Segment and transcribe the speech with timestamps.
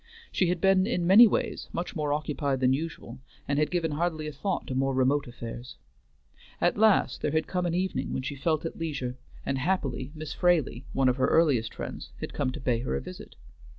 [0.31, 4.25] She had been in many ways much more occupied than usual, and had given hardly
[4.25, 5.75] a thought to more remote affairs.
[6.59, 10.33] At last there had come an evening when she felt at leisure, and happily Miss
[10.33, 13.35] Fraley, one of her earliest friends, had come to pay her a visit.